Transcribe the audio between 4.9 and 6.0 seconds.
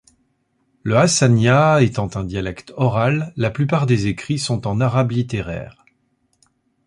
littéraire.